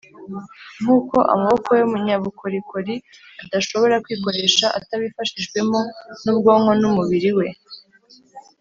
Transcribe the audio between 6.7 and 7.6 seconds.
n’umubiri we